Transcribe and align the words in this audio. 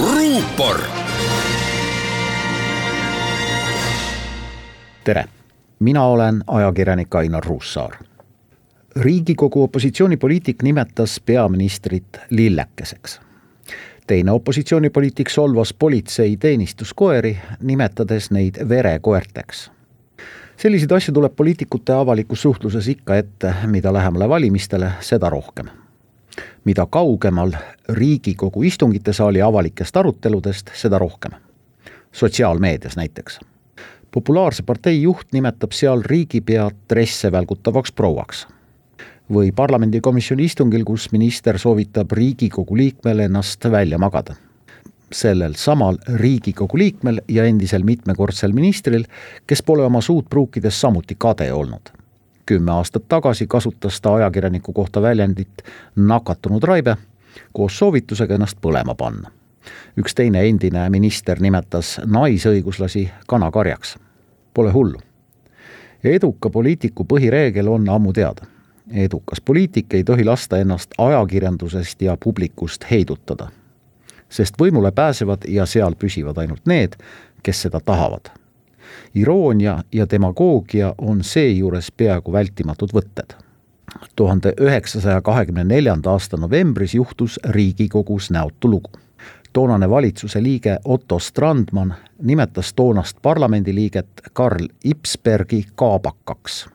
ruupor. 0.00 0.80
tere, 5.04 5.24
mina 5.78 6.04
olen 6.04 6.42
ajakirjanik 6.46 7.14
Ainar 7.14 7.44
Ruussaar. 7.44 7.92
riigikogu 8.96 9.62
opositsioonipoliitik 9.62 10.62
nimetas 10.62 11.20
peaministrit 11.26 12.18
lillekeseks. 12.30 13.20
teine 14.06 14.30
opositsioonipoliitik 14.30 15.30
solvas 15.30 15.74
politsei 15.74 16.36
teenistuskoeri, 16.36 17.38
nimetades 17.60 18.30
neid 18.30 18.68
verekoerteks 18.68 19.70
selliseid 20.56 20.92
asju 20.92 21.14
tuleb 21.14 21.32
poliitikute 21.36 21.92
avalikus 21.92 22.42
suhtluses 22.42 22.88
ikka 22.88 23.16
ette, 23.16 23.54
mida 23.66 23.92
lähemale 23.92 24.28
valimistele, 24.28 24.92
seda 25.00 25.30
rohkem 25.30 25.83
mida 26.64 26.86
kaugemal 26.86 27.52
Riigikogu 27.88 28.62
istungitesaali 28.62 29.42
avalikest 29.42 29.96
aruteludest, 29.96 30.70
seda 30.74 30.98
rohkem. 30.98 31.32
sotsiaalmeedias 32.12 32.96
näiteks. 32.96 33.40
populaarse 34.10 34.62
partei 34.62 35.02
juht 35.02 35.26
nimetab 35.32 35.72
seal 35.72 36.02
riigipead 36.04 36.74
dresse 36.88 37.32
välgutavaks 37.32 37.92
prouaks. 37.92 38.46
või 39.32 39.52
parlamendikomisjoni 39.52 40.44
istungil, 40.44 40.84
kus 40.84 41.12
minister 41.12 41.58
soovitab 41.58 42.12
Riigikogu 42.12 42.76
liikmel 42.76 43.18
ennast 43.18 43.64
välja 43.70 43.98
magada 43.98 44.34
sellel 45.12 45.52
samal 45.56 45.98
Riigikogu 46.14 46.78
liikmel 46.78 47.20
ja 47.28 47.44
endisel 47.44 47.82
mitmekordsel 47.82 48.52
ministril, 48.52 49.04
kes 49.46 49.62
pole 49.62 49.84
oma 49.84 50.00
suud 50.00 50.24
pruukides 50.30 50.80
samuti 50.80 51.14
kade 51.18 51.52
olnud 51.52 52.03
kümme 52.46 52.72
aastat 52.72 53.08
tagasi 53.08 53.46
kasutas 53.46 54.00
ta 54.00 54.14
ajakirjaniku 54.14 54.72
kohta 54.72 55.02
väljendit 55.02 55.62
nakatunud 55.96 56.62
raibe 56.62 56.96
koos 57.52 57.78
soovitusega 57.78 58.34
ennast 58.34 58.58
põlema 58.60 58.94
panna. 58.94 59.30
üks 59.96 60.14
teine 60.14 60.42
endine 60.48 60.90
minister 60.90 61.40
nimetas 61.40 62.00
naisõiguslasi 62.04 63.08
kanakarjaks. 63.26 63.96
Pole 64.54 64.70
hullu. 64.72 64.98
eduka 66.04 66.50
poliitiku 66.50 67.04
põhireegel 67.04 67.68
on 67.68 67.88
ammu 67.88 68.12
teada. 68.12 68.46
edukas 68.92 69.40
poliitik 69.40 69.94
ei 69.94 70.04
tohi 70.04 70.24
lasta 70.24 70.58
ennast 70.58 70.90
ajakirjandusest 70.98 72.02
ja 72.02 72.16
publikust 72.24 72.84
heidutada. 72.90 73.48
sest 74.28 74.54
võimule 74.60 74.92
pääsevad 74.92 75.38
ja 75.48 75.66
seal 75.66 75.94
püsivad 75.94 76.38
ainult 76.38 76.66
need, 76.66 76.96
kes 77.42 77.62
seda 77.62 77.80
tahavad 77.80 78.43
iroonia 79.14 79.84
ja 79.92 80.06
demagoogia 80.10 80.94
on 80.98 81.24
seejuures 81.24 81.92
peaaegu 81.92 82.32
vältimatud 82.32 82.90
võtted. 82.94 83.34
tuhande 84.16 84.52
üheksasaja 84.60 85.20
kahekümne 85.20 85.64
neljanda 85.64 86.10
aasta 86.10 86.36
novembris 86.36 86.94
juhtus 86.94 87.40
Riigikogus 87.48 88.30
näotu 88.30 88.70
lugu. 88.70 88.90
toonane 89.52 89.90
valitsuse 89.90 90.42
liige 90.42 90.78
Otto 90.84 91.18
Strandman 91.18 91.94
nimetas 92.22 92.74
toonast 92.74 93.16
parlamendiliiget 93.22 94.08
Karl 94.32 94.66
Ipsbergi 94.84 95.66
kaabakaks 95.74 96.68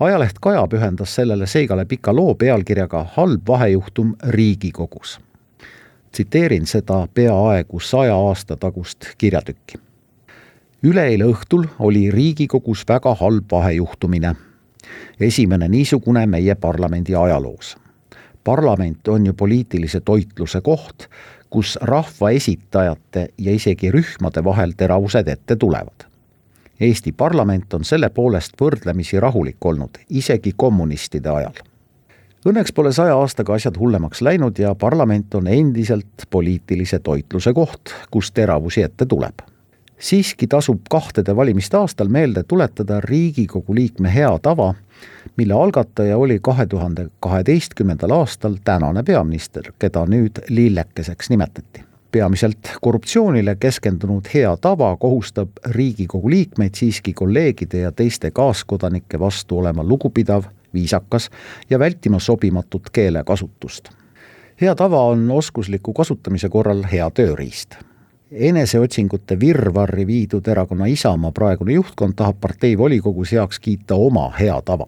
ajaleht 0.00 0.38
Kaja 0.40 0.66
pühendas 0.68 1.14
sellele 1.14 1.46
seigale 1.46 1.84
pika 1.84 2.16
loo 2.16 2.34
pealkirjaga 2.34 3.06
Halb 3.14 3.40
vahejuhtum 3.48 4.14
Riigikogus. 4.28 5.20
tsiteerin 6.12 6.66
seda 6.66 7.08
peaaegu 7.14 7.80
saja 7.80 8.16
aasta 8.16 8.56
tagust 8.56 9.04
kirjatükki 9.18 9.85
üleeile 10.82 11.24
õhtul 11.24 11.64
oli 11.78 12.10
Riigikogus 12.10 12.84
väga 12.88 13.14
halb 13.14 13.44
vahejuhtumine. 13.52 14.34
esimene 15.20 15.68
niisugune 15.68 16.26
meie 16.26 16.54
parlamendi 16.54 17.14
ajaloos. 17.14 17.76
parlament 18.44 19.08
on 19.08 19.26
ju 19.26 19.32
poliitilise 19.32 20.00
toitluse 20.00 20.60
koht, 20.60 21.06
kus 21.50 21.78
rahvaesitajate 21.82 23.28
ja 23.38 23.52
isegi 23.52 23.90
rühmade 23.90 24.44
vahel 24.44 24.72
teravused 24.76 25.28
ette 25.28 25.56
tulevad. 25.56 26.04
Eesti 26.80 27.12
parlament 27.12 27.74
on 27.74 27.84
selle 27.84 28.08
poolest 28.08 28.52
võrdlemisi 28.60 29.20
rahulik 29.20 29.64
olnud, 29.64 29.98
isegi 30.10 30.52
kommunistide 30.56 31.28
ajal 31.28 31.54
Õnneks 32.46 32.72
pole 32.72 32.92
saja 32.92 33.16
aastaga 33.16 33.54
asjad 33.54 33.78
hullemaks 33.78 34.22
läinud 34.22 34.58
ja 34.58 34.74
parlament 34.74 35.34
on 35.34 35.46
endiselt 35.46 36.28
poliitilise 36.30 36.98
toitluse 36.98 37.52
koht, 37.52 37.94
kus 38.10 38.32
teravusi 38.32 38.82
ette 38.82 39.06
tuleb 39.06 39.55
siiski 39.98 40.46
tasub 40.46 40.80
kahtede 40.90 41.36
valimiste 41.36 41.76
aastal 41.76 42.08
meelde 42.08 42.42
tuletada 42.42 43.00
Riigikogu 43.00 43.74
liikme 43.74 44.14
hea 44.14 44.38
tava, 44.42 44.74
mille 45.36 45.54
algataja 45.54 46.18
oli 46.18 46.38
kahe 46.42 46.66
tuhande 46.66 47.08
kaheteistkümnendal 47.20 48.10
aastal 48.10 48.56
tänane 48.64 49.02
peaminister, 49.02 49.72
keda 49.78 50.06
nüüd 50.06 50.42
lillekeseks 50.48 51.30
nimetati. 51.30 51.84
peamiselt 52.12 52.70
korruptsioonile 52.80 53.56
keskendunud 53.60 54.24
hea 54.34 54.56
tava 54.56 54.96
kohustab 54.96 55.48
Riigikogu 55.66 56.30
liikmeid 56.30 56.74
siiski 56.74 57.12
kolleegide 57.12 57.78
ja 57.78 57.92
teiste 57.92 58.30
kaaskodanike 58.30 59.20
vastu 59.20 59.58
olema 59.58 59.84
lugupidav, 59.84 60.44
viisakas 60.74 61.30
ja 61.70 61.78
vältima 61.78 62.18
sobimatut 62.18 62.90
keelekasutust. 62.92 63.88
hea 64.60 64.74
tava 64.74 65.02
on 65.02 65.30
oskusliku 65.30 65.92
kasutamise 65.92 66.48
korral 66.48 66.84
hea 66.92 67.10
tööriist 67.10 67.76
eneseotsingute 68.30 69.40
virvarri 69.40 70.06
viidud 70.06 70.48
erakonna 70.48 70.86
Isamaa 70.86 71.32
praegune 71.32 71.72
juhtkond 71.72 72.14
tahab 72.16 72.40
partei 72.40 72.78
volikogus 72.78 73.32
heaks 73.32 73.60
kiita 73.60 73.94
oma 73.94 74.30
hea 74.40 74.62
tava. 74.64 74.86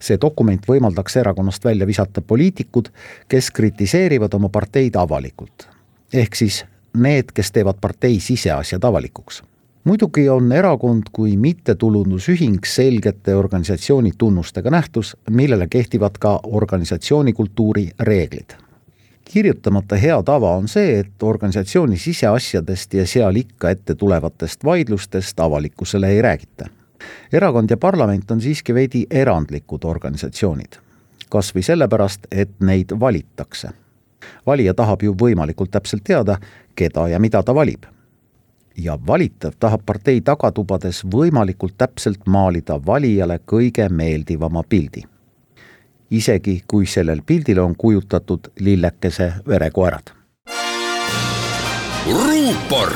see 0.00 0.16
dokument 0.20 0.64
võimaldaks 0.68 1.16
erakonnast 1.20 1.64
välja 1.64 1.86
visata 1.86 2.20
poliitikud, 2.20 2.88
kes 3.28 3.50
kritiseerivad 3.50 4.34
oma 4.34 4.48
parteid 4.48 4.96
avalikult. 4.96 5.68
ehk 6.12 6.34
siis 6.34 6.64
need, 6.96 7.32
kes 7.34 7.52
teevad 7.52 7.76
partei 7.80 8.20
siseasjad 8.20 8.84
avalikuks. 8.84 9.42
muidugi 9.84 10.28
on 10.28 10.52
erakond 10.52 11.12
kui 11.12 11.36
mittetulundusühing 11.36 12.64
selgete 12.64 13.34
organisatsiooni 13.34 14.12
tunnustega 14.18 14.70
nähtus, 14.70 15.16
millele 15.30 15.66
kehtivad 15.68 16.16
ka 16.18 16.40
organisatsioonikultuuri 16.44 17.90
reeglid 18.00 18.67
kirjutamata 19.28 19.96
hea 19.96 20.22
tava 20.22 20.54
on 20.56 20.68
see, 20.68 20.98
et 20.98 21.22
organisatsiooni 21.22 21.98
siseasjadest 21.98 22.94
ja 22.94 23.06
seal 23.06 23.36
ikka 23.36 23.70
ette 23.70 23.94
tulevatest 23.94 24.64
vaidlustest 24.64 25.40
avalikkusele 25.40 26.08
ei 26.08 26.22
räägita. 26.22 26.66
erakond 27.32 27.70
ja 27.70 27.76
parlament 27.76 28.30
on 28.30 28.40
siiski 28.40 28.74
veidi 28.74 29.06
erandlikud 29.10 29.84
organisatsioonid. 29.84 30.78
kas 31.30 31.54
või 31.54 31.62
sellepärast, 31.62 32.26
et 32.32 32.60
neid 32.60 32.92
valitakse. 33.00 33.68
valija 34.46 34.74
tahab 34.74 35.02
ju 35.02 35.14
võimalikult 35.22 35.70
täpselt 35.70 36.04
teada, 36.04 36.38
keda 36.74 37.08
ja 37.08 37.18
mida 37.18 37.42
ta 37.42 37.54
valib. 37.54 37.84
ja 38.76 38.98
valitav 39.06 39.52
tahab 39.60 39.80
partei 39.86 40.20
tagatubades 40.20 41.04
võimalikult 41.04 41.74
täpselt 41.78 42.26
maalida 42.26 42.80
valijale 42.86 43.40
kõige 43.46 43.88
meeldivama 43.88 44.62
pildi 44.68 45.17
isegi 46.10 46.62
kui 46.66 46.86
sellel 46.86 47.22
pildil 47.26 47.58
on 47.58 47.74
kujutatud 47.76 48.52
lillekese 48.60 49.32
verekoerad. 49.48 50.14
ruupor 52.06 52.92